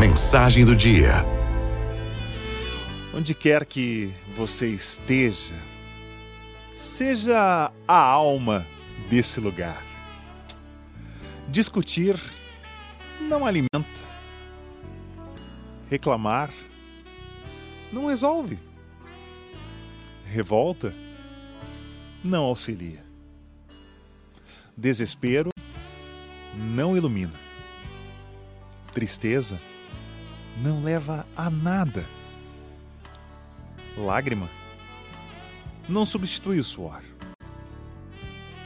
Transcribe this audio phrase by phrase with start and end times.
[0.00, 1.12] mensagem do dia.
[3.14, 5.54] Onde quer que você esteja,
[6.74, 8.66] seja a alma
[9.10, 9.84] desse lugar.
[11.48, 12.18] Discutir
[13.20, 14.00] não alimenta.
[15.90, 16.50] Reclamar
[17.92, 18.58] não resolve.
[20.24, 20.94] Revolta
[22.24, 23.04] não auxilia.
[24.74, 25.50] Desespero
[26.56, 27.34] não ilumina.
[28.94, 29.60] Tristeza
[30.62, 32.06] não leva a nada.
[33.96, 34.48] Lágrima
[35.88, 37.02] não substitui o suor.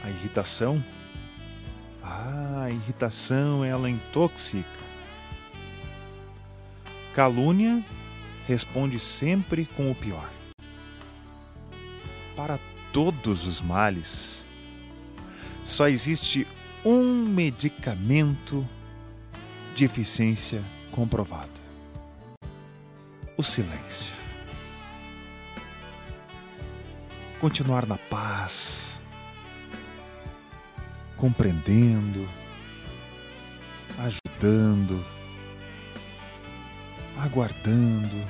[0.03, 0.83] A irritação,
[2.03, 4.85] ah, a irritação ela intoxica.
[7.13, 7.83] Calúnia
[8.45, 10.29] responde sempre com o pior.
[12.35, 12.59] Para
[12.91, 14.45] todos os males,
[15.63, 16.45] só existe
[16.85, 18.67] um medicamento
[19.73, 21.64] de eficiência comprovada:
[23.37, 24.13] o silêncio.
[27.39, 29.01] Continuar na paz,
[31.17, 32.27] compreendendo,
[33.99, 35.03] ajudando,
[37.17, 38.25] aguardando,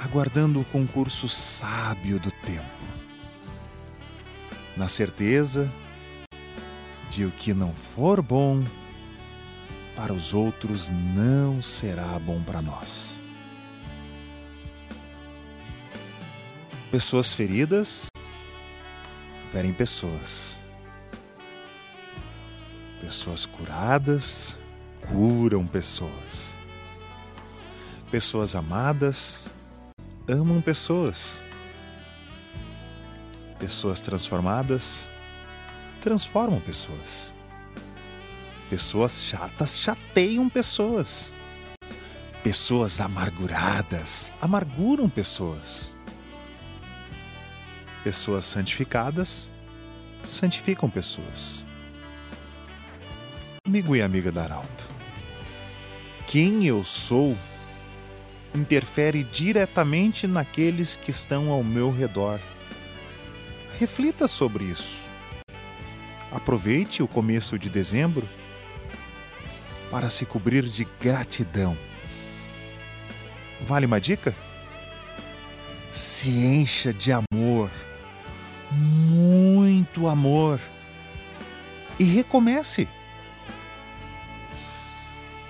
[0.00, 2.64] aguardando o concurso sábio do tempo,
[4.76, 5.70] na certeza
[7.10, 8.62] de o que não for bom
[9.96, 13.20] para os outros não será bom para nós.
[16.90, 18.06] Pessoas feridas
[19.52, 20.58] ferem pessoas.
[23.02, 24.58] Pessoas curadas
[25.06, 26.56] curam pessoas.
[28.10, 29.50] Pessoas amadas
[30.26, 31.38] amam pessoas.
[33.58, 35.06] Pessoas transformadas
[36.00, 37.34] transformam pessoas.
[38.70, 41.34] Pessoas chatas chateiam pessoas.
[42.42, 45.97] Pessoas amarguradas amarguram pessoas.
[48.08, 49.50] Pessoas santificadas
[50.24, 51.62] santificam pessoas.
[53.66, 54.88] Amigo e amiga da Arauto,
[56.26, 57.36] quem eu sou
[58.54, 62.40] interfere diretamente naqueles que estão ao meu redor.
[63.78, 65.00] Reflita sobre isso.
[66.32, 68.26] Aproveite o começo de dezembro
[69.90, 71.76] para se cobrir de gratidão.
[73.66, 74.34] Vale uma dica?
[75.90, 77.57] Se encha de amor,
[80.08, 80.60] amor,
[81.98, 82.88] e recomece.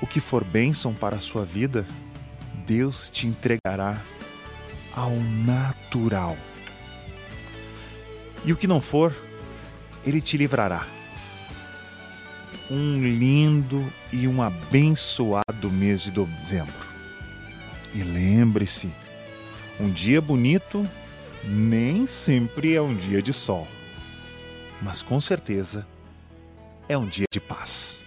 [0.00, 1.86] O que for bênção para a sua vida,
[2.66, 4.02] Deus te entregará
[4.94, 6.36] ao natural.
[8.44, 9.16] E o que não for,
[10.06, 10.86] Ele te livrará.
[12.70, 16.86] Um lindo e um abençoado mês de dezembro.
[17.94, 18.92] E lembre-se,
[19.80, 20.86] um dia bonito
[21.44, 23.66] nem sempre é um dia de sol,
[24.82, 25.86] mas com certeza
[26.88, 28.04] é um dia de paz.